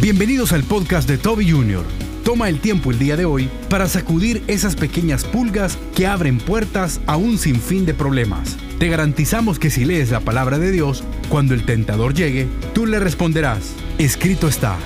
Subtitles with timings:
[0.00, 1.84] Bienvenidos al podcast de Toby Jr.
[2.24, 7.00] Toma el tiempo el día de hoy para sacudir esas pequeñas pulgas que abren puertas
[7.08, 8.56] a un sinfín de problemas.
[8.78, 13.00] Te garantizamos que si lees la palabra de Dios, cuando el tentador llegue, tú le
[13.00, 14.76] responderás, escrito está.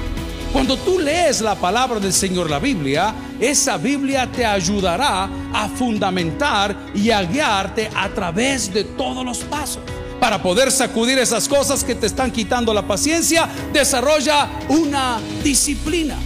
[0.50, 6.74] Cuando tú lees la palabra del Señor, la Biblia, esa Biblia te ayudará a fundamentar
[6.94, 9.82] y a guiarte a través de todos los pasos.
[10.23, 16.16] Para poder sacudir esas cosas que te están quitando la paciencia, desarrolla una disciplina.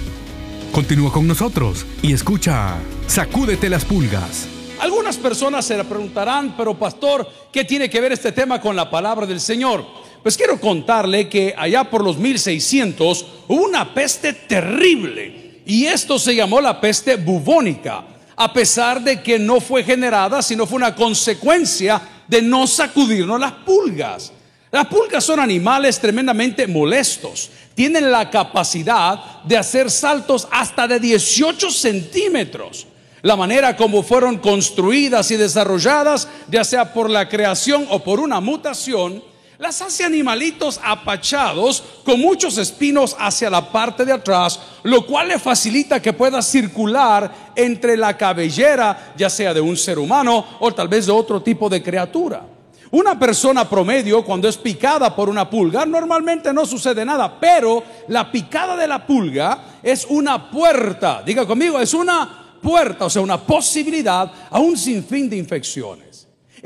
[0.70, 2.74] Continúa con nosotros y escucha
[3.06, 4.48] Sacúdete las pulgas.
[4.80, 9.24] Algunas personas se preguntarán, pero pastor, ¿qué tiene que ver este tema con la palabra
[9.24, 9.86] del Señor?
[10.22, 16.36] Pues quiero contarle que allá por los 1600 hubo una peste terrible y esto se
[16.36, 18.04] llamó la peste bubónica,
[18.36, 23.52] a pesar de que no fue generada, sino fue una consecuencia de no sacudirnos las
[23.52, 24.32] pulgas.
[24.70, 27.50] Las pulgas son animales tremendamente molestos.
[27.74, 32.86] Tienen la capacidad de hacer saltos hasta de 18 centímetros.
[33.22, 38.40] La manera como fueron construidas y desarrolladas, ya sea por la creación o por una
[38.40, 39.22] mutación,
[39.58, 45.38] las hace animalitos apachados con muchos espinos hacia la parte de atrás, lo cual le
[45.38, 50.88] facilita que pueda circular entre la cabellera, ya sea de un ser humano o tal
[50.88, 52.42] vez de otro tipo de criatura.
[52.90, 58.30] Una persona promedio cuando es picada por una pulga, normalmente no sucede nada, pero la
[58.30, 63.38] picada de la pulga es una puerta, diga conmigo, es una puerta, o sea, una
[63.38, 66.05] posibilidad a un sinfín de infecciones.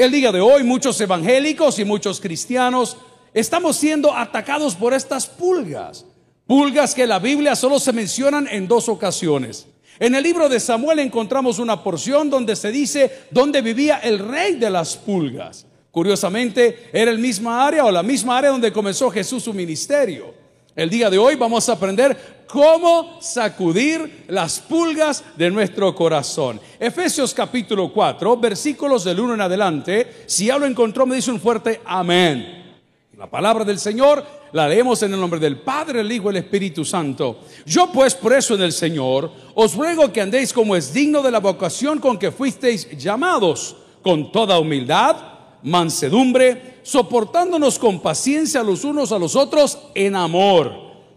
[0.01, 2.97] El día de hoy muchos evangélicos y muchos cristianos
[3.34, 6.07] estamos siendo atacados por estas pulgas.
[6.47, 9.67] Pulgas que en la Biblia solo se mencionan en dos ocasiones.
[9.98, 14.55] En el libro de Samuel encontramos una porción donde se dice dónde vivía el rey
[14.55, 15.67] de las pulgas.
[15.91, 20.33] Curiosamente, era el misma área o la misma área donde comenzó Jesús su ministerio.
[20.81, 26.59] El día de hoy vamos a aprender cómo sacudir las pulgas de nuestro corazón.
[26.78, 30.24] Efesios capítulo 4, versículos del 1 en adelante.
[30.24, 32.79] Si ya lo encontró, me dice un fuerte amén.
[33.18, 36.45] La palabra del Señor la leemos en el nombre del Padre, el Hijo y el
[36.45, 37.41] Espíritu Santo.
[37.67, 41.41] Yo pues preso en el Señor, os ruego que andéis como es digno de la
[41.41, 49.19] vocación con que fuisteis llamados, con toda humildad, mansedumbre, soportándonos con paciencia los unos a
[49.19, 50.73] los otros en amor,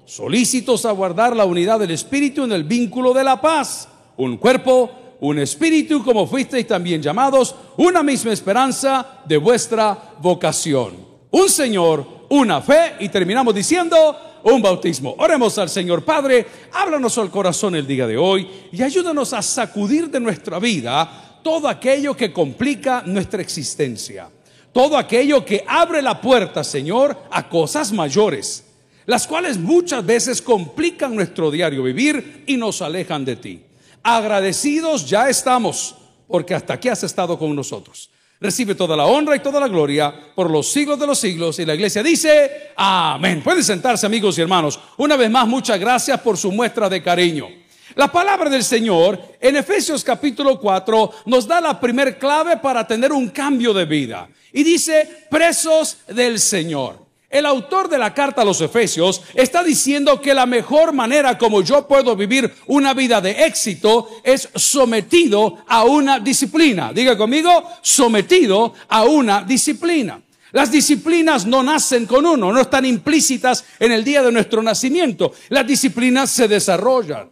[0.05, 3.87] solícitos a guardar la unidad del Espíritu en el vínculo de la paz,
[4.17, 10.93] un cuerpo, un espíritu, como fuisteis también llamados, una misma esperanza de vuestra vocación,
[11.31, 13.95] un Señor, una fe, y terminamos diciendo,
[14.43, 15.15] un bautismo.
[15.17, 20.09] Oremos al Señor Padre, háblanos al corazón el día de hoy y ayúdanos a sacudir
[20.09, 24.29] de nuestra vida todo aquello que complica nuestra existencia.
[24.71, 28.65] Todo aquello que abre la puerta, Señor, a cosas mayores,
[29.05, 33.61] las cuales muchas veces complican nuestro diario vivir y nos alejan de ti.
[34.01, 35.95] Agradecidos ya estamos,
[36.27, 38.09] porque hasta aquí has estado con nosotros.
[38.39, 41.59] Recibe toda la honra y toda la gloria por los siglos de los siglos.
[41.59, 43.41] Y la iglesia dice, amén.
[43.41, 44.79] Pueden sentarse amigos y hermanos.
[44.97, 47.47] Una vez más, muchas gracias por su muestra de cariño.
[47.95, 53.11] La palabra del Señor en Efesios capítulo 4 nos da la primer clave para tener
[53.11, 54.27] un cambio de vida.
[54.51, 57.03] Y dice, presos del Señor.
[57.29, 61.61] El autor de la carta a los Efesios está diciendo que la mejor manera como
[61.61, 66.91] yo puedo vivir una vida de éxito es sometido a una disciplina.
[66.93, 70.19] Diga conmigo, sometido a una disciplina.
[70.51, 75.33] Las disciplinas no nacen con uno, no están implícitas en el día de nuestro nacimiento.
[75.49, 77.29] Las disciplinas se desarrollan.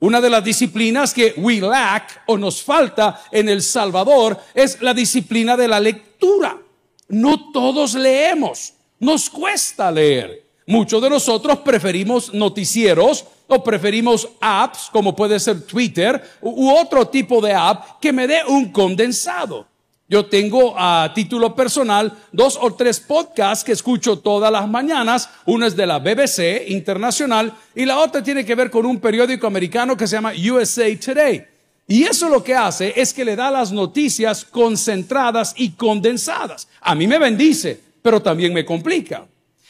[0.00, 4.92] Una de las disciplinas que we lack o nos falta en El Salvador es la
[4.92, 6.58] disciplina de la lectura.
[7.08, 10.44] No todos leemos, nos cuesta leer.
[10.66, 17.40] Muchos de nosotros preferimos noticieros o preferimos apps como puede ser Twitter u otro tipo
[17.40, 19.66] de app que me dé un condensado.
[20.06, 25.30] Yo tengo a título personal dos o tres podcasts que escucho todas las mañanas.
[25.46, 29.46] Uno es de la BBC Internacional y la otra tiene que ver con un periódico
[29.46, 31.46] americano que se llama USA Today.
[31.86, 36.68] Y eso lo que hace es que le da las noticias concentradas y condensadas.
[36.82, 39.26] A mí me bendice, pero también me complica.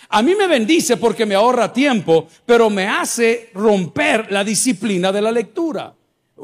[0.08, 5.22] A mí me bendice porque me ahorra tiempo, pero me hace romper la disciplina de
[5.22, 5.94] la lectura.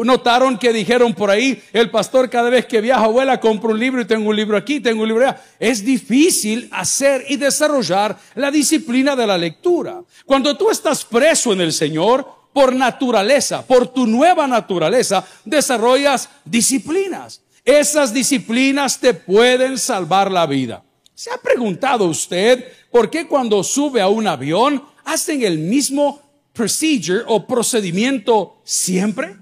[0.05, 4.01] Notaron que dijeron por ahí, el pastor cada vez que viaja, abuela, compra un libro
[4.01, 5.43] y tengo un libro aquí, tengo un libro allá.
[5.59, 10.03] Es difícil hacer y desarrollar la disciplina de la lectura.
[10.25, 17.43] Cuando tú estás preso en el Señor, por naturaleza, por tu nueva naturaleza, desarrollas disciplinas.
[17.65, 20.83] Esas disciplinas te pueden salvar la vida.
[21.15, 26.21] ¿Se ha preguntado usted por qué cuando sube a un avión hacen el mismo
[26.53, 29.37] procedure o procedimiento siempre?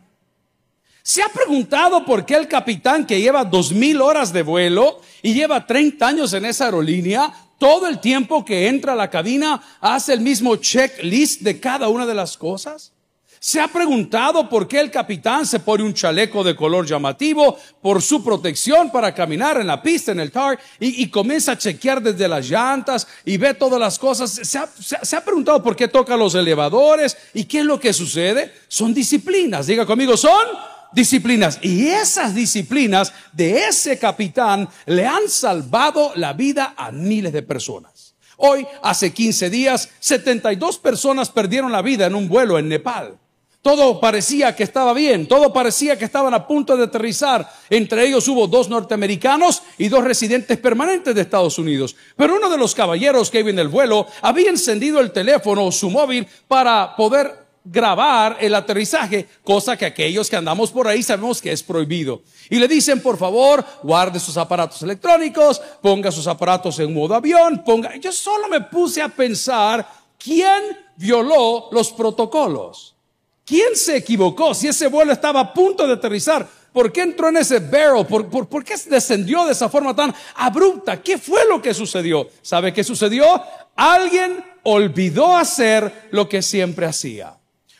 [1.08, 5.32] ¿Se ha preguntado por qué el capitán que lleva dos mil horas de vuelo y
[5.32, 10.12] lleva 30 años en esa aerolínea, todo el tiempo que entra a la cabina hace
[10.12, 12.92] el mismo checklist de cada una de las cosas?
[13.40, 18.02] ¿Se ha preguntado por qué el capitán se pone un chaleco de color llamativo por
[18.02, 22.28] su protección para caminar en la pista, en el tar, y, comienza a chequear desde
[22.28, 24.30] las llantas y ve todas las cosas?
[24.30, 27.94] ¿Se ha, se ha preguntado por qué toca los elevadores y qué es lo que
[27.94, 28.52] sucede?
[28.68, 29.66] Son disciplinas.
[29.66, 30.46] Diga conmigo, son
[30.92, 31.58] disciplinas.
[31.62, 38.14] Y esas disciplinas de ese capitán le han salvado la vida a miles de personas.
[38.36, 43.18] Hoy, hace 15 días, 72 personas perdieron la vida en un vuelo en Nepal.
[43.60, 47.52] Todo parecía que estaba bien, todo parecía que estaban a punto de aterrizar.
[47.68, 51.96] Entre ellos hubo dos norteamericanos y dos residentes permanentes de Estados Unidos.
[52.16, 55.72] Pero uno de los caballeros que iba en el vuelo había encendido el teléfono o
[55.72, 61.40] su móvil para poder grabar el aterrizaje, cosa que aquellos que andamos por ahí sabemos
[61.40, 62.22] que es prohibido.
[62.50, 67.62] Y le dicen, por favor, guarde sus aparatos electrónicos, ponga sus aparatos en modo avión,
[67.64, 67.96] ponga...
[67.96, 69.86] Yo solo me puse a pensar,
[70.18, 70.62] ¿quién
[70.96, 72.94] violó los protocolos?
[73.44, 74.54] ¿Quién se equivocó?
[74.54, 78.06] Si ese vuelo estaba a punto de aterrizar, ¿por qué entró en ese barrel?
[78.06, 81.00] ¿Por, qué descendió de esa forma tan abrupta?
[81.02, 82.28] ¿Qué fue lo que sucedió?
[82.42, 83.24] ¿Sabe qué sucedió?
[83.74, 87.38] Alguien olvidó hacer lo que siempre hacía.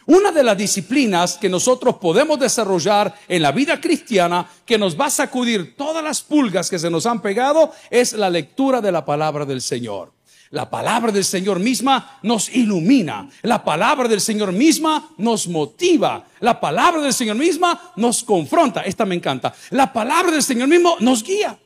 [0.09, 5.05] Una de las disciplinas que nosotros podemos desarrollar en la vida cristiana que nos va
[5.07, 9.05] a sacudir todas las pulgas que se nos han pegado es la lectura de la
[9.05, 10.15] palabra del Señor.
[10.49, 13.29] La palabra del Señor misma nos ilumina.
[13.43, 16.25] La palabra del Señor misma nos motiva.
[16.41, 18.81] La palabra del Señor misma nos confronta.
[18.81, 19.53] Esta me encanta.
[19.73, 21.59] La palabra del Señor mismo nos guía.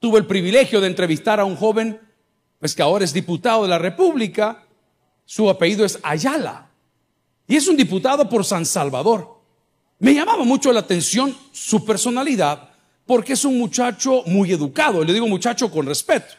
[0.00, 2.00] Tuve el privilegio de entrevistar a un joven,
[2.58, 4.64] pues que ahora es diputado de la República.
[5.26, 6.63] Su apellido es Ayala.
[7.46, 9.40] Y es un diputado por San Salvador.
[9.98, 12.70] Me llamaba mucho la atención su personalidad
[13.06, 15.04] porque es un muchacho muy educado.
[15.04, 16.34] Le digo muchacho con respeto.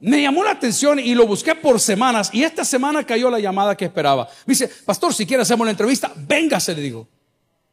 [0.00, 3.76] Me llamó la atención y lo busqué por semanas y esta semana cayó la llamada
[3.76, 4.28] que esperaba.
[4.46, 7.08] Me dice, pastor, si quiere hacemos la entrevista, véngase, le digo.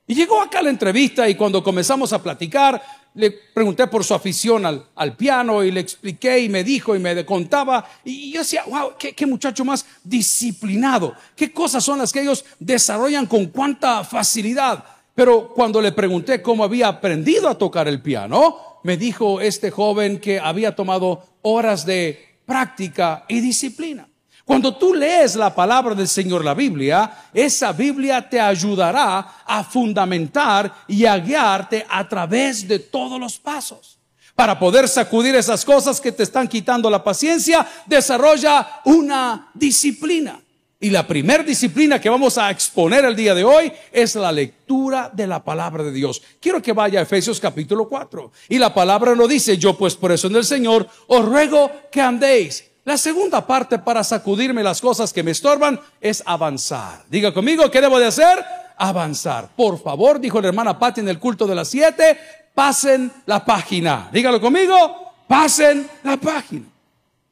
[0.07, 2.81] Y llegó acá la entrevista y cuando comenzamos a platicar,
[3.15, 7.25] le pregunté por su afición al, piano y le expliqué y me dijo y me
[7.25, 7.87] contaba.
[8.03, 11.15] Y yo decía, wow, qué, qué, muchacho más disciplinado.
[11.35, 14.83] ¿Qué cosas son las que ellos desarrollan con cuánta facilidad?
[15.15, 20.19] Pero cuando le pregunté cómo había aprendido a tocar el piano, me dijo este joven
[20.19, 24.09] que había tomado horas de práctica y disciplina.
[24.45, 30.71] Cuando tú lees la palabra del Señor, la Biblia, esa Biblia te ayudará a fundamentar
[30.87, 33.97] y a guiarte a través de todos los pasos.
[34.35, 40.39] Para poder sacudir esas cosas que te están quitando la paciencia, desarrolla una disciplina.
[40.79, 45.09] Y la primera disciplina que vamos a exponer el día de hoy es la lectura
[45.11, 46.21] de la palabra de Dios.
[46.39, 48.31] Quiero que vaya a Efesios capítulo 4.
[48.49, 52.01] Y la palabra lo dice, yo pues por eso en el Señor os ruego que
[52.01, 57.03] andéis la segunda parte para sacudirme las cosas que me estorban es avanzar.
[57.09, 58.45] Diga conmigo, ¿qué debo de hacer?
[58.77, 59.49] Avanzar.
[59.55, 62.15] Por favor, dijo la hermana Patti en el culto de las siete,
[62.53, 64.07] pasen la página.
[64.13, 66.65] Dígalo conmigo, pasen la página.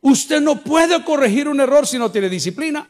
[0.01, 2.89] Usted no puede corregir un error si no tiene disciplina.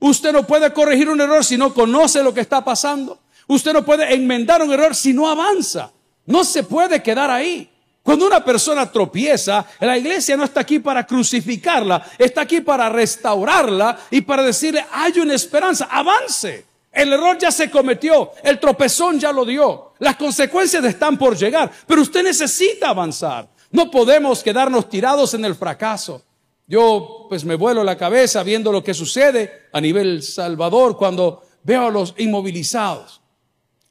[0.00, 3.20] Usted no puede corregir un error si no conoce lo que está pasando.
[3.46, 5.92] Usted no puede enmendar un error si no avanza.
[6.26, 7.69] No se puede quedar ahí.
[8.02, 13.98] Cuando una persona tropieza, la iglesia no está aquí para crucificarla, está aquí para restaurarla
[14.10, 16.64] y para decirle, hay una esperanza, avance.
[16.90, 21.70] El error ya se cometió, el tropezón ya lo dio, las consecuencias están por llegar,
[21.86, 23.48] pero usted necesita avanzar.
[23.70, 26.24] No podemos quedarnos tirados en el fracaso.
[26.66, 31.86] Yo pues me vuelo la cabeza viendo lo que sucede a nivel Salvador cuando veo
[31.86, 33.20] a los inmovilizados,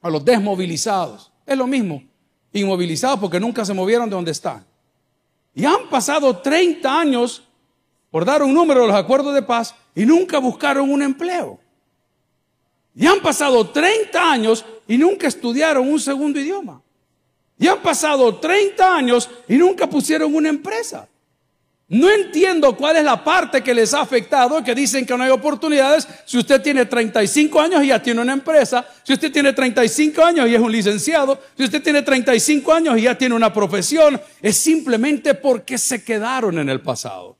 [0.01, 1.31] a los desmovilizados.
[1.45, 2.08] Es lo mismo
[2.53, 4.65] inmovilizados porque nunca se movieron de donde están.
[5.53, 7.43] Y han pasado 30 años,
[8.11, 11.59] por dar un número de los acuerdos de paz, y nunca buscaron un empleo.
[12.95, 16.81] Y han pasado 30 años y nunca estudiaron un segundo idioma.
[17.57, 21.07] Y han pasado 30 años y nunca pusieron una empresa.
[21.89, 25.31] No entiendo cuál es la parte que les ha afectado, que dicen que no hay
[25.31, 26.07] oportunidades.
[26.23, 30.47] Si usted tiene 35 años y ya tiene una empresa, si usted tiene 35 años
[30.47, 34.55] y es un licenciado, si usted tiene 35 años y ya tiene una profesión, es
[34.55, 37.39] simplemente porque se quedaron en el pasado.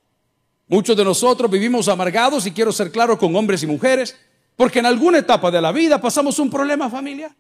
[0.68, 4.18] Muchos de nosotros vivimos amargados, y quiero ser claro con hombres y mujeres,
[4.56, 7.36] porque en alguna etapa de la vida pasamos un problema familiar.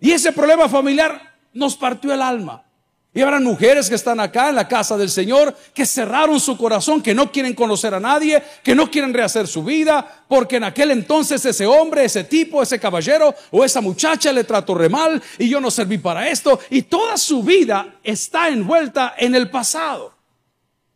[0.00, 2.64] Y ese problema familiar nos partió el alma.
[3.14, 7.02] Y habrá mujeres que están acá en la casa del Señor, que cerraron su corazón,
[7.02, 10.92] que no quieren conocer a nadie, que no quieren rehacer su vida, porque en aquel
[10.92, 15.46] entonces ese hombre, ese tipo, ese caballero o esa muchacha le trató re mal y
[15.46, 16.58] yo no serví para esto.
[16.70, 20.14] Y toda su vida está envuelta en el pasado.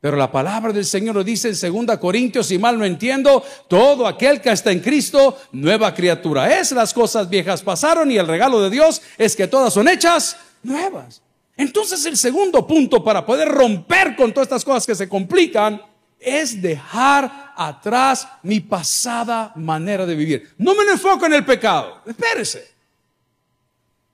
[0.01, 4.07] Pero la palabra del Señor lo dice en 2 Corintios, si mal no entiendo, todo
[4.07, 6.73] aquel que está en Cristo, nueva criatura es.
[6.73, 11.21] Las cosas viejas pasaron y el regalo de Dios es que todas son hechas nuevas.
[11.57, 15.81] Entonces el segundo punto para poder romper con todas estas cosas que se complican
[16.19, 20.55] es dejar atrás mi pasada manera de vivir.
[20.59, 22.03] No me enfoco en el pecado.
[22.07, 22.75] Espérese.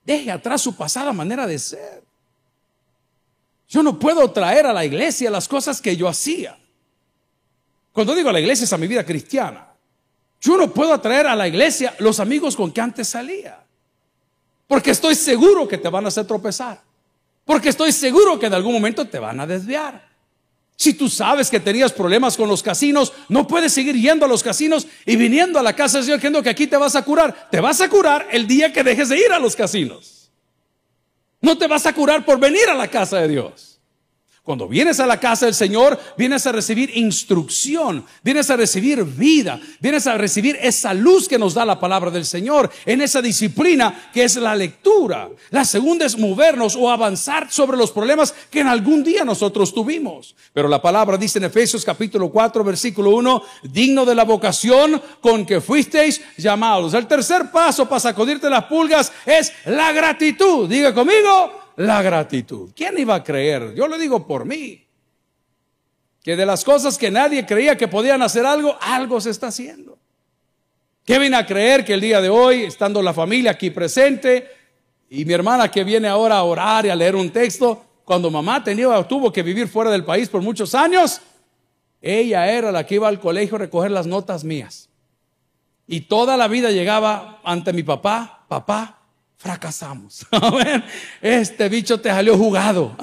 [0.05, 2.03] Deje atrás su pasada manera de ser.
[3.69, 6.59] Yo no puedo traer a la iglesia las cosas que yo hacía.
[7.93, 9.69] Cuando digo a la iglesia es a mi vida cristiana.
[10.41, 13.65] Yo no puedo traer a la iglesia los amigos con que antes salía.
[14.67, 16.83] Porque estoy seguro que te van a hacer tropezar.
[17.45, 20.13] Porque estoy seguro que en algún momento te van a desviar.
[20.77, 24.43] Si tú sabes que tenías problemas con los casinos, no puedes seguir yendo a los
[24.43, 27.49] casinos y viniendo a la casa del Señor creyendo que aquí te vas a curar.
[27.51, 30.31] Te vas a curar el día que dejes de ir a los casinos.
[31.41, 33.72] No te vas a curar por venir a la casa de Dios.
[34.45, 39.61] Cuando vienes a la casa del Señor, vienes a recibir instrucción, vienes a recibir vida,
[39.79, 44.11] vienes a recibir esa luz que nos da la palabra del Señor, en esa disciplina
[44.13, 45.29] que es la lectura.
[45.51, 50.35] La segunda es movernos o avanzar sobre los problemas que en algún día nosotros tuvimos.
[50.53, 55.47] Pero la palabra dice en Efesios capítulo 4, versículo 1, digno de la vocación con
[55.47, 56.95] que fuisteis llamados.
[56.95, 60.69] El tercer paso para sacudirte las pulgas es la gratitud.
[60.69, 62.71] Diga conmigo, la gratitud.
[62.75, 63.75] ¿Quién iba a creer?
[63.75, 64.87] Yo lo digo por mí.
[66.23, 69.99] Que de las cosas que nadie creía que podían hacer algo, algo se está haciendo.
[71.05, 74.49] ¿Qué viene a creer que el día de hoy, estando la familia aquí presente,
[75.11, 78.63] y mi hermana que viene ahora a orar y a leer un texto, cuando mamá
[78.63, 81.21] tenía, tuvo que vivir fuera del país por muchos años,
[82.01, 84.89] ella era la que iba al colegio a recoger las notas mías.
[85.87, 89.02] Y toda la vida llegaba ante mi papá, papá,
[89.43, 90.25] fracasamos.
[91.21, 92.97] Este bicho te salió jugado.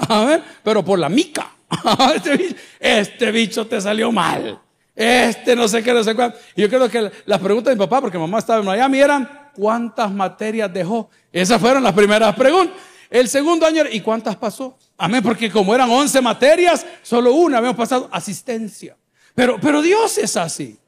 [0.64, 1.52] Pero por la mica.
[2.14, 4.58] Este, este bicho, te salió mal.
[4.96, 6.38] Este no sé qué, no sé cuánto.
[6.56, 9.50] Y yo creo que las preguntas de mi papá, porque mamá estaba en Miami, eran
[9.54, 11.10] ¿cuántas materias dejó?
[11.32, 12.76] Esas fueron las primeras preguntas.
[13.08, 14.78] El segundo año, ¿y cuántas pasó?
[14.96, 18.96] Amén, porque como eran 11 materias, solo una habíamos pasado asistencia.
[19.34, 20.78] Pero, pero Dios es así.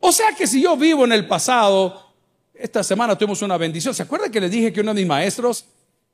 [0.00, 2.07] O sea que si yo vivo en el pasado,
[2.58, 3.94] esta semana tuvimos una bendición.
[3.94, 5.64] ¿Se acuerda que le dije que uno de mis maestros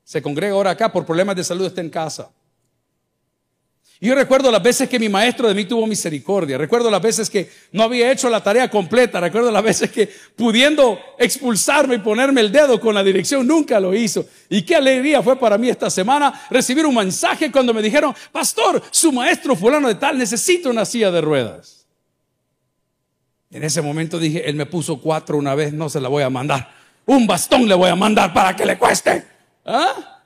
[0.03, 2.29] se congrega ahora acá por problemas de salud, está en casa?
[3.99, 6.57] Y yo recuerdo las veces que mi maestro de mí tuvo misericordia.
[6.57, 9.21] Recuerdo las veces que no había hecho la tarea completa.
[9.21, 13.95] Recuerdo las veces que pudiendo expulsarme y ponerme el dedo con la dirección, nunca lo
[13.95, 14.25] hizo.
[14.49, 18.83] Y qué alegría fue para mí esta semana recibir un mensaje cuando me dijeron, pastor,
[18.91, 21.84] su maestro fulano de tal necesita una silla de ruedas.
[23.55, 26.29] En ese momento dije, él me puso cuatro una vez, no se la voy a
[26.29, 26.69] mandar.
[27.05, 29.23] Un bastón le voy a mandar para que le cueste.
[29.63, 30.23] ¿Ah?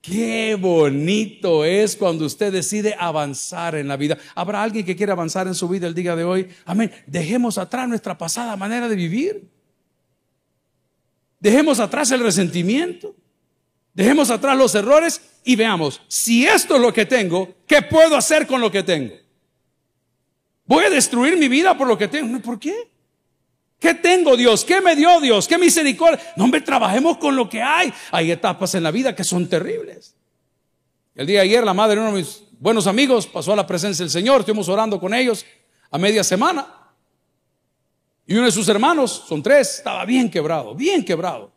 [0.00, 4.16] Qué bonito es cuando usted decide avanzar en la vida.
[4.34, 6.48] ¿Habrá alguien que quiera avanzar en su vida el día de hoy?
[6.64, 6.90] Amén.
[7.06, 9.46] Dejemos atrás nuestra pasada manera de vivir.
[11.38, 13.14] Dejemos atrás el resentimiento.
[13.92, 18.46] Dejemos atrás los errores y veamos, si esto es lo que tengo, ¿qué puedo hacer
[18.46, 19.12] con lo que tengo?
[20.68, 22.38] Voy a destruir mi vida por lo que tengo.
[22.40, 22.90] ¿Por qué?
[23.80, 24.64] ¿Qué tengo Dios?
[24.64, 25.48] ¿Qué me dio Dios?
[25.48, 26.20] ¿Qué misericordia?
[26.36, 27.92] No, hombre, trabajemos con lo que hay.
[28.12, 30.14] Hay etapas en la vida que son terribles.
[31.14, 33.66] El día de ayer la madre de uno de mis buenos amigos pasó a la
[33.66, 34.40] presencia del Señor.
[34.40, 35.46] Estuvimos orando con ellos
[35.90, 36.66] a media semana.
[38.26, 41.50] Y uno de sus hermanos, son tres, estaba bien quebrado, bien quebrado.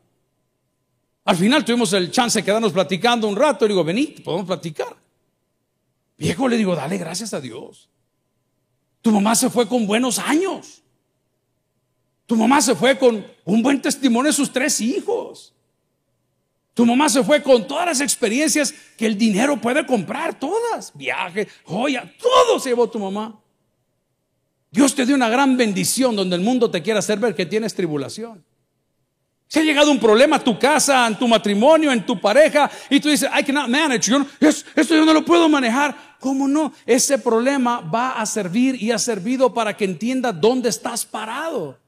[1.25, 3.65] Al final tuvimos el chance de quedarnos platicando un rato.
[3.65, 4.95] Y digo, vení, podemos platicar.
[6.17, 7.89] Viejo, le digo, dale gracias a Dios.
[9.01, 10.83] Tu mamá se fue con buenos años.
[12.25, 15.53] Tu mamá se fue con un buen testimonio de sus tres hijos.
[16.73, 20.91] Tu mamá se fue con todas las experiencias que el dinero puede comprar, todas.
[20.95, 23.37] Viaje, joya, todo se llevó tu mamá.
[24.69, 27.75] Dios te dio una gran bendición donde el mundo te quiere hacer ver que tienes
[27.75, 28.45] tribulación.
[29.47, 33.01] Si ha llegado un problema a tu casa, en tu matrimonio, en tu pareja, y
[33.01, 36.10] tú dices, I cannot manage, esto yo no lo puedo manejar.
[36.21, 36.71] ¿Cómo no?
[36.85, 41.79] Ese problema va a servir y ha servido para que entiendas dónde estás parado.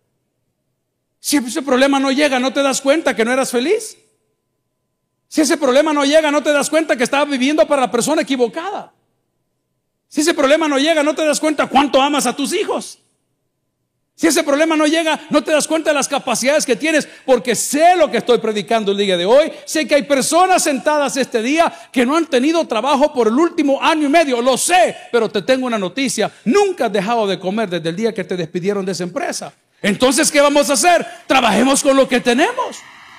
[1.20, 3.96] Si ese problema no llega, ¿no te das cuenta que no eras feliz?
[5.28, 8.24] Si ese problema no llega, ¿no te das cuenta que estabas viviendo para la persona
[8.24, 8.92] equivocada?
[10.08, 13.03] Si ese problema no llega, ¿no te das cuenta cuánto amas a tus hijos?
[14.15, 17.55] Si ese problema no llega, no te das cuenta de las capacidades que tienes, porque
[17.55, 19.51] sé lo que estoy predicando el día de hoy.
[19.65, 23.82] Sé que hay personas sentadas este día que no han tenido trabajo por el último
[23.82, 24.39] año y medio.
[24.39, 26.32] Lo sé, pero te tengo una noticia.
[26.46, 29.51] Nunca has dejado de comer desde el día que te despidieron de esa empresa.
[29.82, 31.05] Entonces, ¿qué vamos a hacer?
[31.25, 32.77] Trabajemos con lo que tenemos.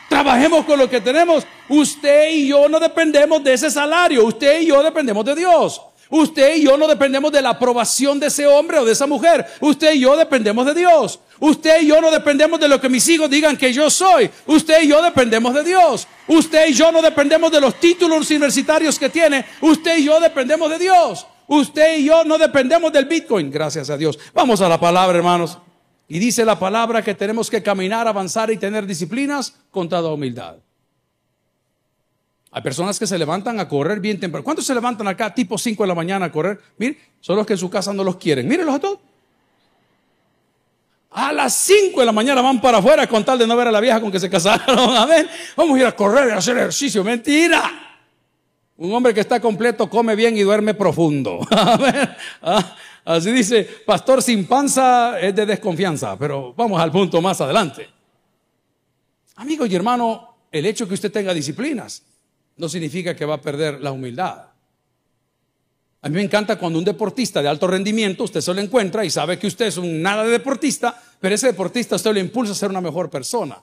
[0.09, 1.45] Trabajemos con lo que tenemos.
[1.69, 4.25] Usted y yo no dependemos de ese salario.
[4.25, 5.81] Usted y yo dependemos de Dios.
[6.11, 9.47] Usted y yo no dependemos de la aprobación de ese hombre o de esa mujer.
[9.61, 11.21] Usted y yo dependemos de Dios.
[11.41, 14.31] Usted y yo no dependemos de lo que mis hijos digan que yo soy.
[14.47, 16.07] Usted y yo dependemos de Dios.
[16.29, 19.45] Usted y yo no dependemos de los títulos universitarios que tiene.
[19.61, 21.27] Usted y yo dependemos de Dios.
[21.47, 23.51] Usted y yo no dependemos del Bitcoin.
[23.51, 24.19] Gracias a Dios.
[24.33, 25.59] Vamos a la palabra, hermanos.
[26.09, 30.57] Y dice la palabra que tenemos que caminar, avanzar y tener disciplinas con toda humildad.
[32.57, 34.45] Hay personas que se levantan a correr bien temprano.
[34.45, 36.61] ¿Cuántos se levantan acá tipo 5 de la mañana a correr?
[36.79, 38.47] Mire, son los que en su casa no los quieren.
[38.47, 39.01] Mírenlos a todos.
[41.11, 43.73] A las 5 de la mañana van para afuera con tal de no ver a
[43.73, 44.79] la vieja con que se casaron.
[44.97, 45.29] Amén.
[45.57, 47.03] Vamos a ir a correr y a hacer ejercicio.
[47.03, 47.99] Mentira.
[48.77, 51.41] Un hombre que está completo come bien y duerme profundo.
[52.41, 52.77] Ah,
[53.17, 56.17] así dice, pastor sin panza es de desconfianza.
[56.17, 57.89] Pero vamos al punto más adelante.
[59.35, 62.05] Amigo y hermano, el hecho que usted tenga disciplinas
[62.57, 64.47] no significa que va a perder la humildad.
[66.03, 69.11] A mí me encanta cuando un deportista de alto rendimiento, usted se lo encuentra y
[69.11, 72.55] sabe que usted es un nada de deportista, pero ese deportista usted lo impulsa a
[72.55, 73.63] ser una mejor persona.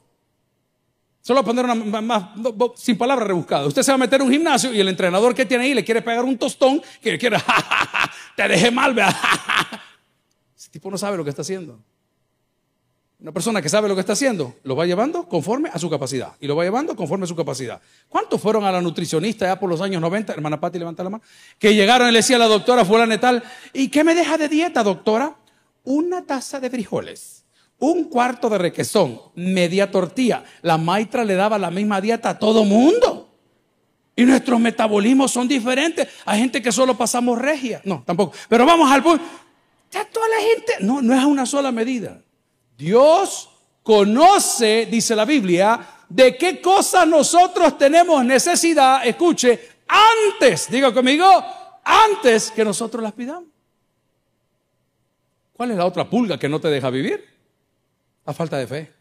[1.21, 2.29] Solo a poner una más,
[2.75, 3.67] sin palabras rebuscadas.
[3.67, 5.85] Usted se va a meter en un gimnasio y el entrenador que tiene ahí le
[5.85, 7.37] quiere pegar un tostón que le quiere,
[8.35, 9.15] te deje mal, vea.
[10.57, 11.79] Ese tipo no sabe lo que está haciendo.
[13.21, 16.33] Una persona que sabe lo que está haciendo, lo va llevando conforme a su capacidad.
[16.39, 17.79] Y lo va llevando conforme a su capacidad.
[18.09, 20.33] ¿Cuántos fueron a la nutricionista ya por los años 90?
[20.33, 21.23] Hermana Pati, levanta la mano.
[21.59, 24.49] Que llegaron y le decía a la doctora fulana tal, ¿y qué me deja de
[24.49, 25.35] dieta, doctora?
[25.83, 27.45] Una taza de frijoles,
[27.77, 30.43] un cuarto de requesón, media tortilla.
[30.63, 33.29] La maitra le daba la misma dieta a todo mundo.
[34.15, 36.07] Y nuestros metabolismos son diferentes.
[36.25, 37.81] Hay gente que solo pasamos regia.
[37.85, 38.35] No, tampoco.
[38.49, 39.23] Pero vamos al punto.
[39.91, 42.19] Ya toda la gente, no, no es una sola medida.
[42.81, 43.47] Dios
[43.83, 51.25] conoce, dice la Biblia, de qué cosas nosotros tenemos necesidad, escuche, antes, diga conmigo,
[51.83, 53.49] antes que nosotros las pidamos.
[55.53, 57.23] ¿Cuál es la otra pulga que no te deja vivir?
[58.25, 58.91] La falta de fe.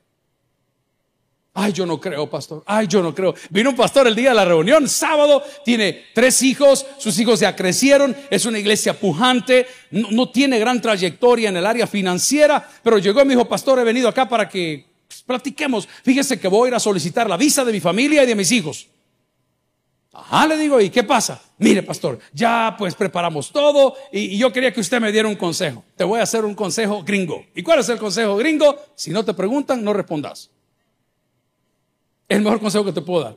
[1.63, 2.63] Ay, yo no creo, pastor.
[2.65, 3.35] Ay, yo no creo.
[3.51, 7.55] Vino un pastor el día de la reunión, sábado, tiene tres hijos, sus hijos ya
[7.55, 13.21] crecieron, es una iglesia pujante, no, tiene gran trayectoria en el área financiera, pero llegó
[13.21, 14.87] y me dijo, pastor, he venido acá para que
[15.27, 15.87] platiquemos.
[16.03, 18.51] Fíjese que voy a ir a solicitar la visa de mi familia y de mis
[18.53, 18.89] hijos.
[20.15, 21.43] Ajá, le digo, ¿y qué pasa?
[21.59, 25.37] Mire, pastor, ya pues preparamos todo y, y, yo quería que usted me diera un
[25.37, 25.85] consejo.
[25.95, 27.45] Te voy a hacer un consejo gringo.
[27.55, 28.77] ¿Y cuál es el consejo gringo?
[28.95, 30.49] Si no te preguntan, no respondas
[32.31, 33.37] el mejor consejo que te puedo dar.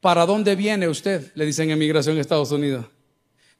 [0.00, 1.32] ¿Para dónde viene usted?
[1.34, 2.84] Le dicen en migración a Estados Unidos.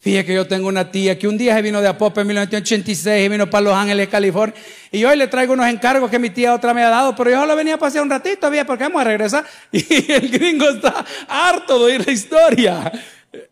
[0.01, 3.25] Fíjese que yo tengo una tía que un día se vino de Apope en 1986
[3.25, 4.55] y vino para Los Ángeles, California.
[4.93, 7.41] Y hoy le traigo unos encargos que mi tía otra me ha dado, pero yo
[7.41, 9.47] solo venía a pasear un ratito, todavía porque vamos a regresar.
[9.73, 12.93] Y el gringo está harto de oír la historia.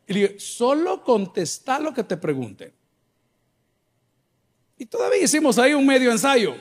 [0.07, 2.75] Y digo, solo contesta lo que te pregunte.
[4.77, 6.55] Y todavía hicimos ahí un medio ensayo.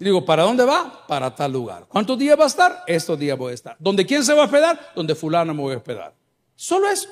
[0.00, 1.06] Digo, ¿para dónde va?
[1.06, 1.84] Para tal lugar.
[1.86, 2.84] ¿Cuántos días va a estar?
[2.86, 3.76] Estos días voy a estar.
[3.78, 4.92] ¿Dónde quién se va a hospedar?
[4.96, 6.14] Donde fulano me voy a hospedar.
[6.56, 7.10] Solo eso.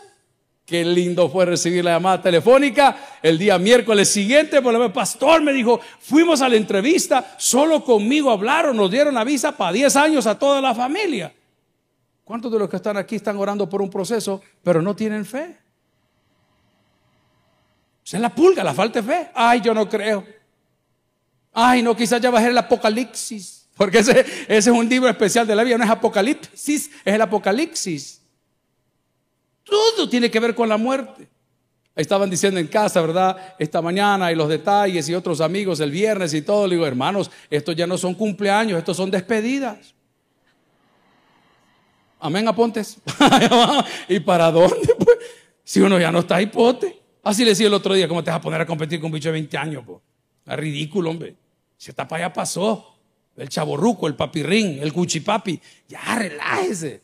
[0.64, 4.62] Qué lindo fue recibir la llamada telefónica el día miércoles siguiente.
[4.62, 9.24] Por el pastor me dijo, fuimos a la entrevista, solo conmigo hablaron, nos dieron la
[9.24, 11.33] visa para 10 años a toda la familia.
[12.24, 15.59] ¿Cuántos de los que están aquí están orando por un proceso, pero no tienen fe?
[18.03, 19.31] Se la pulga, la falta de fe.
[19.35, 20.38] Ay, yo no creo.
[21.61, 23.66] Ay, no, quizás ya va a ser el Apocalipsis.
[23.77, 28.23] Porque ese, es un libro especial de la Biblia, no es Apocalipsis, es el Apocalipsis.
[29.64, 31.27] Todo tiene que ver con la muerte.
[31.97, 33.57] estaban diciendo en casa, ¿verdad?
[33.59, 36.64] Esta mañana y los detalles y otros amigos el viernes y todo.
[36.68, 39.97] Le digo, hermanos, estos ya no son cumpleaños, estos son despedidas.
[42.21, 42.99] Amén, apontes.
[44.09, 44.94] ¿Y para dónde?
[44.97, 45.18] Pues?
[45.64, 47.01] Si uno ya no está hipote.
[47.25, 49.14] Así le decía el otro día, ¿cómo te vas a poner a competir con un
[49.14, 49.83] bicho de 20 años?
[49.85, 49.99] Pues?
[50.47, 51.35] Es ridículo, hombre.
[51.78, 52.96] Si etapa ya pasó.
[53.36, 55.60] El chaborruco, el papirrín, el cuchipapi.
[55.88, 57.00] Ya relájese.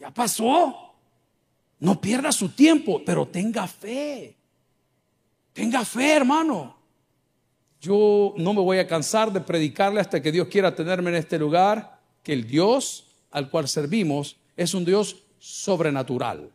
[0.00, 0.94] Ya pasó.
[1.80, 4.34] No pierda su tiempo, pero tenga fe.
[5.52, 6.76] Tenga fe, hermano.
[7.80, 11.38] Yo no me voy a cansar de predicarle hasta que Dios quiera tenerme en este
[11.38, 16.50] lugar, que el Dios al cual servimos es un Dios sobrenatural.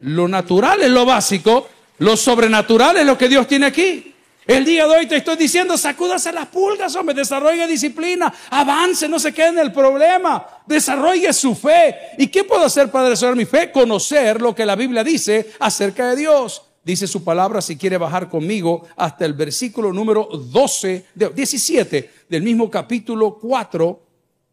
[0.00, 4.11] Lo natural es lo básico, lo sobrenatural es lo que Dios tiene aquí.
[4.46, 9.20] El día de hoy te estoy diciendo, sacúdase las pulgas, hombre, desarrolle disciplina, avance, no
[9.20, 11.96] se quede en el problema, desarrolle su fe.
[12.18, 13.70] ¿Y qué puedo hacer para desarrollar mi fe?
[13.70, 16.62] Conocer lo que la Biblia dice acerca de Dios.
[16.84, 22.68] Dice su palabra, si quiere bajar conmigo, hasta el versículo número 12, 17 del mismo
[22.68, 24.02] capítulo 4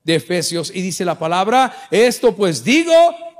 [0.03, 0.71] de Efesios.
[0.71, 2.93] Y dice la palabra, esto pues digo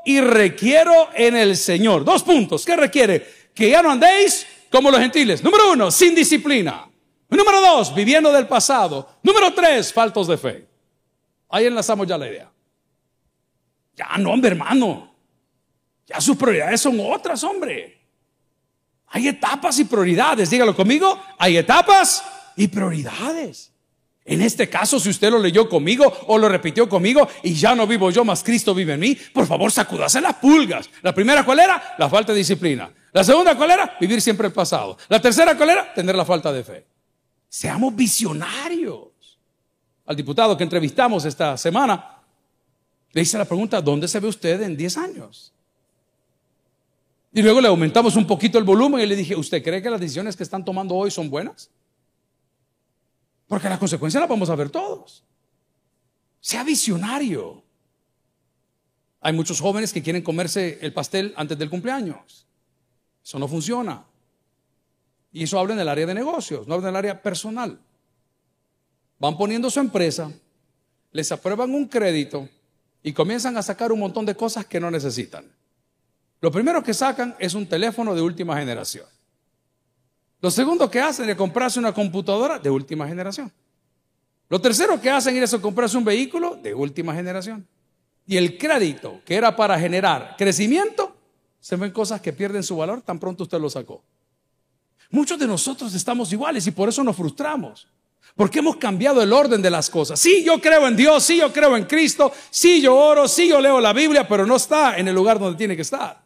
[0.04, 2.04] y requiero en el Señor.
[2.04, 3.28] Dos puntos, ¿qué requiere?
[3.54, 5.44] Que ya no andéis como los gentiles.
[5.44, 6.90] Número uno, sin disciplina.
[7.30, 9.18] Número dos, viviendo del pasado.
[9.24, 10.68] Número tres, faltos de fe.
[11.50, 12.52] Ahí enlazamos ya la idea.
[13.96, 15.14] Ya no, hombre, hermano.
[16.08, 18.00] Ya sus prioridades son otras, hombre.
[19.08, 20.50] Hay etapas y prioridades.
[20.50, 21.20] Dígalo conmigo.
[21.38, 22.24] Hay etapas
[22.56, 23.72] y prioridades.
[24.30, 27.88] En este caso, si usted lo leyó conmigo o lo repitió conmigo y ya no
[27.88, 30.88] vivo yo, más Cristo vive en mí, por favor, sacudase las pulgas.
[31.02, 31.96] La primera, ¿cuál era?
[31.98, 32.94] La falta de disciplina.
[33.12, 33.98] La segunda, ¿cuál era?
[34.00, 35.00] Vivir siempre el pasado.
[35.08, 35.92] La tercera, ¿cuál era?
[35.96, 36.86] Tener la falta de fe.
[37.48, 39.40] Seamos visionarios.
[40.06, 42.20] Al diputado que entrevistamos esta semana,
[43.12, 45.52] le hice la pregunta, ¿dónde se ve usted en 10 años?
[47.34, 50.00] Y luego le aumentamos un poquito el volumen y le dije, ¿usted cree que las
[50.00, 51.72] decisiones que están tomando hoy son buenas?
[53.50, 55.24] Porque las consecuencias las vamos a ver todos.
[56.40, 57.64] Sea visionario.
[59.20, 62.46] Hay muchos jóvenes que quieren comerse el pastel antes del cumpleaños.
[63.26, 64.06] Eso no funciona.
[65.34, 67.80] Y eso habla en el área de negocios, no habla en el área personal.
[69.18, 70.32] Van poniendo su empresa,
[71.12, 72.48] les aprueban un crédito
[73.02, 75.52] y comienzan a sacar un montón de cosas que no necesitan.
[76.40, 79.08] Lo primero que sacan es un teléfono de última generación.
[80.42, 83.52] Lo segundo que hacen es comprarse una computadora de última generación.
[84.48, 87.68] Lo tercero que hacen es comprarse un vehículo de última generación.
[88.26, 91.16] Y el crédito, que era para generar crecimiento,
[91.60, 94.04] se ven cosas que pierden su valor tan pronto usted lo sacó.
[95.12, 97.88] Muchos de nosotros estamos iguales y por eso nos frustramos.
[98.36, 100.20] Porque hemos cambiado el orden de las cosas.
[100.20, 103.60] Sí, yo creo en Dios, sí, yo creo en Cristo, sí, yo oro, sí, yo
[103.60, 106.22] leo la Biblia, pero no está en el lugar donde tiene que estar.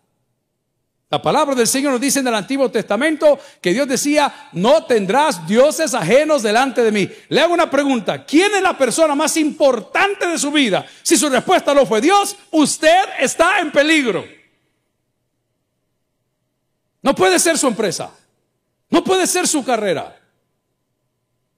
[1.13, 5.45] La palabra del Señor nos dice en el Antiguo Testamento que Dios decía, no tendrás
[5.45, 7.07] dioses ajenos delante de mí.
[7.29, 10.83] Le hago una pregunta, ¿quién es la persona más importante de su vida?
[11.03, 14.25] Si su respuesta no fue Dios, usted está en peligro.
[17.03, 18.11] No puede ser su empresa,
[18.89, 20.19] no puede ser su carrera.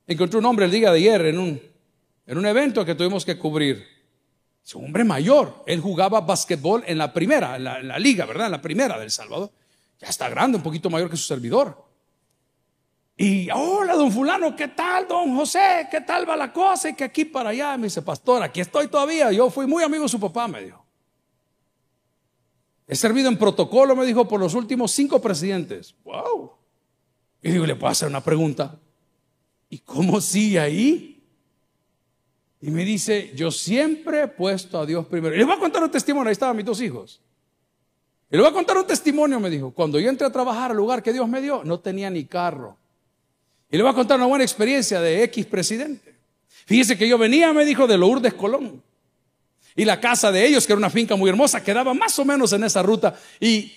[0.06, 1.62] Encontré un hombre el día de ayer en un,
[2.26, 3.95] en un evento que tuvimos que cubrir.
[4.66, 5.64] Es un hombre mayor.
[5.68, 8.48] Él jugaba básquetbol en la primera, en la, liga, ¿verdad?
[8.48, 9.52] En la primera del Salvador.
[10.00, 11.86] Ya está grande, un poquito mayor que su servidor.
[13.16, 15.88] Y, hola, don fulano, ¿qué tal, don José?
[15.92, 16.90] ¿Qué tal va la cosa?
[16.90, 19.32] Y que aquí para allá, me dice, pastor, aquí estoy todavía.
[19.32, 20.84] Yo fui muy amigo de su papá, me dijo.
[22.88, 25.94] He servido en protocolo, me dijo, por los últimos cinco presidentes.
[26.04, 26.54] Wow.
[27.44, 28.80] Y digo, ¿le puedo hacer una pregunta?
[29.70, 31.15] ¿Y cómo sigue ahí?
[32.62, 35.36] Y me dice, yo siempre he puesto a Dios primero.
[35.36, 37.22] Y le voy a contar un testimonio, ahí estaban mis dos hijos.
[38.32, 39.72] Y le voy a contar un testimonio, me dijo.
[39.72, 42.78] Cuando yo entré a trabajar al lugar que Dios me dio, no tenía ni carro.
[43.70, 46.16] Y le voy a contar una buena experiencia de X presidente.
[46.66, 48.82] Fíjese que yo venía, me dijo, de Lourdes Colón.
[49.76, 52.54] Y la casa de ellos, que era una finca muy hermosa, quedaba más o menos
[52.54, 53.20] en esa ruta.
[53.40, 53.72] Y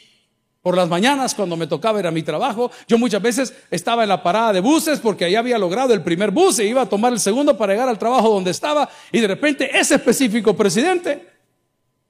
[0.62, 4.08] por las mañanas, cuando me tocaba ir a mi trabajo, yo muchas veces estaba en
[4.08, 7.12] la parada de buses porque ahí había logrado el primer bus e iba a tomar
[7.12, 8.88] el segundo para llegar al trabajo donde estaba.
[9.12, 11.28] Y de repente ese específico presidente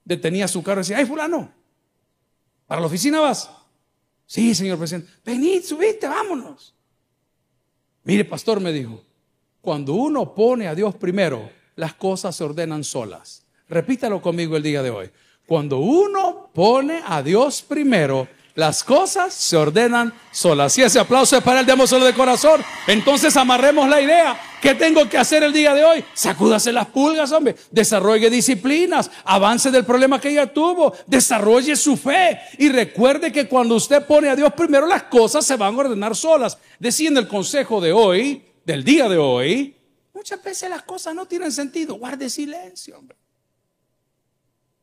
[0.05, 1.53] detenía su carro y decía, ay fulano,
[2.67, 3.51] ¿para la oficina vas?
[4.27, 5.11] Sí, señor presidente.
[5.25, 6.75] Venid, subite, vámonos.
[8.05, 9.03] Mire, pastor, me dijo,
[9.61, 13.47] cuando uno pone a Dios primero, las cosas se ordenan solas.
[13.69, 15.11] Repítalo conmigo el día de hoy.
[15.47, 20.73] Cuando uno pone a Dios primero, las cosas se ordenan solas.
[20.73, 24.37] Si ese aplauso es para el solo de corazón, entonces amarremos la idea.
[24.61, 26.05] ¿Qué tengo que hacer el día de hoy?
[26.13, 27.55] Sacúdase las pulgas, hombre.
[27.71, 29.13] Desarrolle disciplinas.
[29.23, 30.93] Avance del problema que ella tuvo.
[31.07, 32.41] Desarrolle su fe.
[32.59, 36.17] Y recuerde que cuando usted pone a Dios primero, las cosas se van a ordenar
[36.17, 36.59] solas.
[36.81, 39.77] Decía en el consejo de hoy, del día de hoy,
[40.13, 41.95] muchas veces las cosas no tienen sentido.
[41.95, 43.17] Guarde silencio, hombre.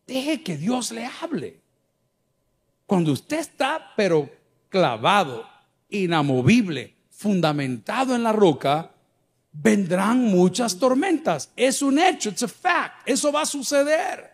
[0.08, 1.65] Deje que Dios le hable.
[2.86, 4.30] Cuando usted está, pero
[4.70, 5.48] clavado,
[5.90, 8.92] inamovible, fundamentado en la roca,
[9.52, 11.52] vendrán muchas tormentas.
[11.56, 13.08] Es un hecho, it's a fact.
[13.08, 14.34] Eso va a suceder.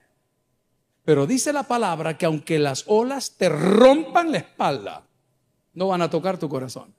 [1.04, 5.04] Pero dice la palabra que aunque las olas te rompan la espalda,
[5.74, 6.94] no van a tocar tu corazón.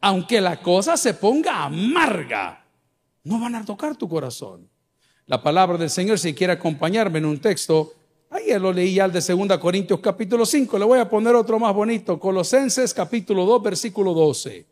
[0.00, 2.64] Aunque la cosa se ponga amarga,
[3.24, 4.68] no van a tocar tu corazón.
[5.26, 7.94] La palabra del Señor, si quiere acompañarme en un texto,
[8.34, 10.76] Ayer lo leí al de 2 Corintios capítulo 5.
[10.76, 12.18] Le voy a poner otro más bonito.
[12.18, 14.66] Colosenses capítulo 2, versículo 12.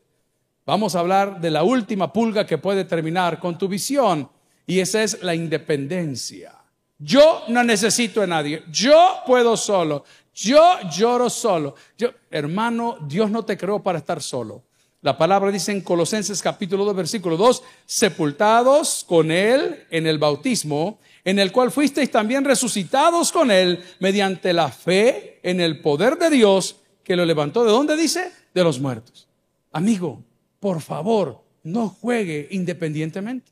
[0.66, 4.28] Vamos a hablar de la última pulga que puede terminar con tu visión
[4.66, 6.56] y esa es la independencia.
[6.98, 11.76] Yo no necesito de nadie, yo puedo solo, yo lloro solo.
[11.96, 14.64] Yo, hermano, Dios no te creó para estar solo.
[15.02, 20.98] La palabra dice en Colosenses capítulo 2, versículo 2, sepultados con Él en el bautismo,
[21.24, 26.30] en el cual fuisteis también resucitados con Él mediante la fe en el poder de
[26.30, 27.64] Dios que lo levantó.
[27.64, 28.32] ¿De dónde dice?
[28.54, 29.28] De los muertos.
[29.72, 30.22] Amigo,
[30.60, 33.50] por favor, no juegue independientemente.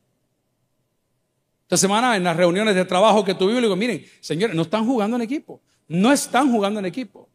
[1.63, 4.85] Esta semana en las reuniones de trabajo que tuvimos, le digo, miren, señores, no están
[4.85, 5.61] jugando en equipo.
[5.87, 7.29] No están jugando en equipo.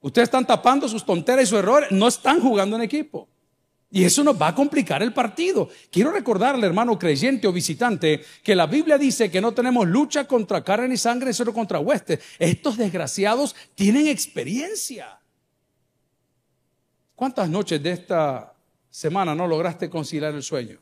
[0.00, 1.90] Ustedes están tapando sus tonteras y sus errores.
[1.90, 3.28] No están jugando en equipo.
[3.96, 5.70] Y eso nos va a complicar el partido.
[5.90, 10.62] Quiero recordarle, hermano creyente o visitante, que la Biblia dice que no tenemos lucha contra
[10.62, 12.20] carne ni sangre, sino contra huestes.
[12.38, 15.18] Estos desgraciados tienen experiencia.
[17.14, 18.54] ¿Cuántas noches de esta
[18.90, 20.78] semana no lograste conciliar el sueño?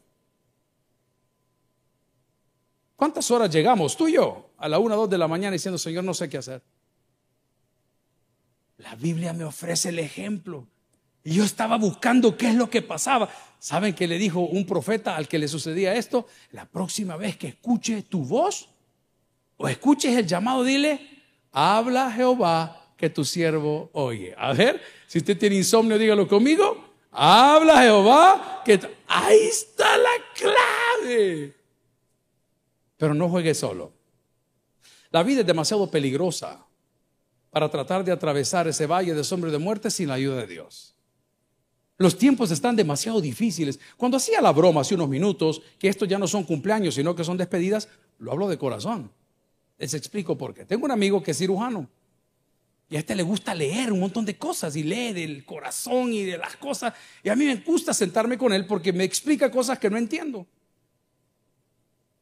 [2.97, 5.79] ¿Cuántas horas llegamos, tú y yo, a la una o dos de la mañana diciendo,
[5.79, 6.65] Señor, no sé qué hacer?
[8.79, 10.67] La Biblia me ofrece el ejemplo.
[11.25, 13.31] Y yo estaba buscando qué es lo que pasaba.
[13.59, 16.27] ¿Saben qué le dijo un profeta al que le sucedía esto?
[16.53, 18.69] La próxima vez que escuche tu voz
[19.57, 21.01] o escuches el llamado, dile,
[21.51, 24.35] habla Jehová que tu siervo oye.
[24.37, 26.93] A ver, si usted tiene insomnio, dígalo conmigo.
[27.11, 28.81] Habla Jehová que...
[29.07, 31.55] Ahí está la clave.
[32.99, 33.93] Pero no juegue solo.
[35.11, 36.67] La vida es demasiado peligrosa
[37.51, 40.94] para tratar de atravesar ese valle de sombra de muerte sin la ayuda de Dios.
[41.97, 43.79] Los tiempos están demasiado difíciles.
[43.97, 47.25] Cuando hacía la broma hace unos minutos, que estos ya no son cumpleaños, sino que
[47.25, 49.13] son despedidas, lo hablo de corazón.
[49.79, 50.65] Les explico por qué.
[50.65, 51.89] Tengo un amigo que es cirujano.
[52.89, 56.25] Y a este le gusta leer un montón de cosas y lee del corazón y
[56.25, 56.95] de las cosas.
[57.23, 60.47] Y a mí me gusta sentarme con él porque me explica cosas que no entiendo.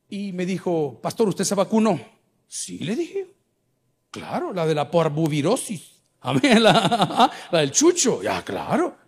[0.08, 1.98] Y me dijo, pastor, ¿usted se vacunó?
[2.46, 3.35] Sí, le dije.
[4.11, 6.02] Claro, la de la parvovirosis.
[6.20, 8.22] Amén, la, la del chucho.
[8.22, 9.01] Ya, claro.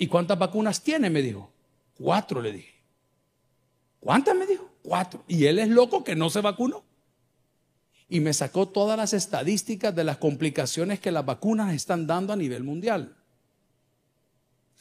[0.00, 1.10] ¿Y cuántas vacunas tiene?
[1.10, 1.52] Me dijo.
[1.98, 2.74] Cuatro, le dije.
[4.00, 4.34] ¿Cuántas?
[4.34, 4.66] Me dijo.
[4.82, 5.22] Cuatro.
[5.28, 6.82] Y él es loco que no se vacunó.
[8.08, 12.36] Y me sacó todas las estadísticas de las complicaciones que las vacunas están dando a
[12.36, 13.14] nivel mundial.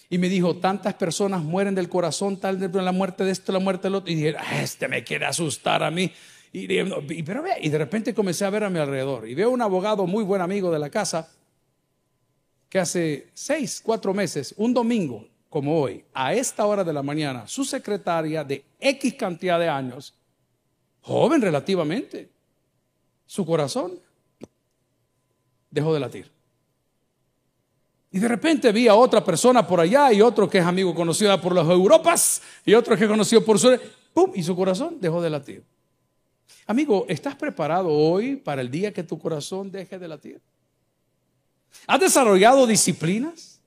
[0.10, 3.60] Y me dijo, tantas personas mueren del corazón, tal de la muerte de esto, la
[3.60, 4.14] muerte del otro.
[4.14, 6.10] Y dije, ah, este me quiere asustar a mí.
[6.54, 6.66] Y,
[7.24, 9.28] pero y de repente comencé a ver a mi alrededor.
[9.28, 11.30] Y veo un abogado muy buen amigo de la casa
[12.70, 17.48] que hace seis, cuatro meses, un domingo como hoy, a esta hora de la mañana,
[17.48, 20.14] su secretaria de X cantidad de años,
[21.02, 22.30] joven relativamente,
[23.26, 23.94] su corazón
[25.72, 26.32] dejó de latir.
[28.12, 31.40] Y de repente vi a otra persona por allá y otro que es amigo conocido
[31.42, 33.78] por las Europas y otro que es conocido por su...
[34.14, 34.32] ¡Pum!
[34.34, 35.64] Y su corazón dejó de latir.
[36.66, 40.42] Amigo, ¿estás preparado hoy para el día que tu corazón deje de latir?
[41.88, 43.60] ¿Has desarrollado disciplinas?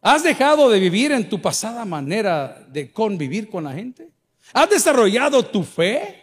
[0.00, 4.10] ¿Has dejado de vivir en tu pasada manera de convivir con la gente?
[4.52, 6.20] ¿Has desarrollado tu fe?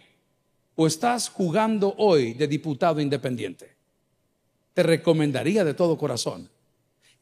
[0.75, 3.75] ¿O estás jugando hoy de diputado independiente?
[4.73, 6.49] Te recomendaría de todo corazón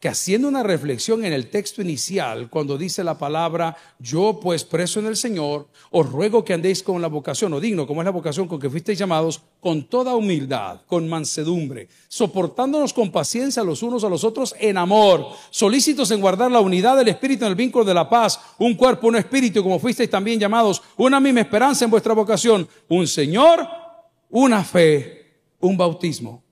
[0.00, 5.00] que haciendo una reflexión en el texto inicial, cuando dice la palabra, yo pues preso
[5.00, 8.12] en el Señor, os ruego que andéis con la vocación, o digno, como es la
[8.12, 14.04] vocación con que fuisteis llamados, con toda humildad, con mansedumbre, soportándonos con paciencia los unos
[14.04, 17.84] a los otros en amor, solícitos en guardar la unidad del Espíritu en el vínculo
[17.84, 21.90] de la paz, un cuerpo, un espíritu, como fuisteis también llamados, una misma esperanza en
[21.90, 23.66] vuestra vocación, un Señor,
[24.30, 26.44] una fe, un bautismo.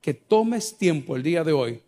[0.00, 1.85] Que tomes tiempo el día de hoy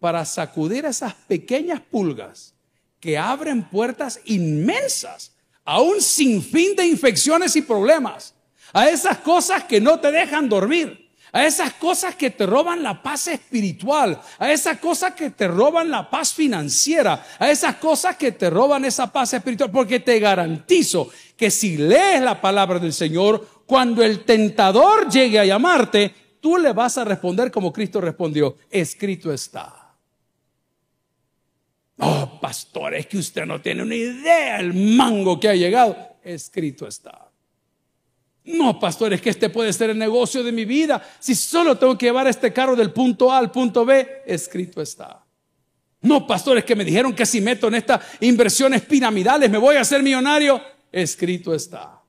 [0.00, 2.54] para sacudir esas pequeñas pulgas
[2.98, 5.32] que abren puertas inmensas
[5.64, 8.34] a un sinfín de infecciones y problemas,
[8.72, 13.02] a esas cosas que no te dejan dormir, a esas cosas que te roban la
[13.02, 18.32] paz espiritual, a esas cosas que te roban la paz financiera, a esas cosas que
[18.32, 23.46] te roban esa paz espiritual, porque te garantizo que si lees la palabra del Señor,
[23.66, 29.32] cuando el tentador llegue a llamarte, tú le vas a responder como Cristo respondió, escrito
[29.32, 29.79] está.
[32.00, 35.96] Oh, pastor, es que usted no tiene una idea el mango que ha llegado.
[36.22, 37.30] Escrito está.
[38.44, 41.02] No, pastor, es que este puede ser el negocio de mi vida.
[41.18, 45.24] Si solo tengo que llevar este carro del punto A al punto B, escrito está.
[46.02, 49.76] No, pastor, es que me dijeron que si meto en estas inversiones piramidales me voy
[49.76, 50.60] a hacer millonario.
[50.90, 52.00] Escrito está.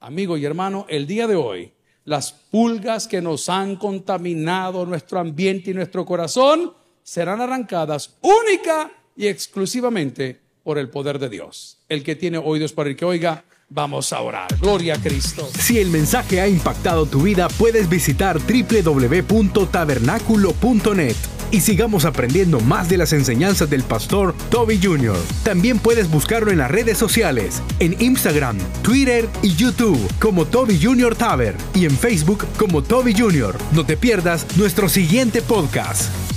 [0.00, 1.72] Amigo y hermano, el día de hoy,
[2.04, 9.26] las pulgas que nos han contaminado nuestro ambiente y nuestro corazón serán arrancadas única y
[9.26, 11.78] exclusivamente por el poder de Dios.
[11.88, 14.48] El que tiene oídos para el que oiga, vamos a orar.
[14.60, 15.48] Gloria a Cristo.
[15.58, 21.16] Si el mensaje ha impactado tu vida, puedes visitar www.tabernaculo.net
[21.50, 25.16] y sigamos aprendiendo más de las enseñanzas del pastor Toby Jr.
[25.44, 31.14] También puedes buscarlo en las redes sociales, en Instagram, Twitter y YouTube como Toby Jr.
[31.14, 33.56] Taber y en Facebook como Toby Jr.
[33.72, 36.33] No te pierdas nuestro siguiente podcast.